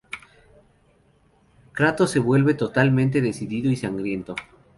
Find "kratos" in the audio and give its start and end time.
1.73-2.09